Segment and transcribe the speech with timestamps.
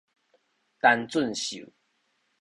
[0.79, 1.71] 陳俊秀